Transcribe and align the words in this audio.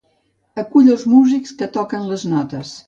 Acull 0.61 0.89
els 0.95 1.05
músics 1.13 1.55
que 1.61 1.71
toquen 1.79 2.13
les 2.13 2.29
notes. 2.35 2.79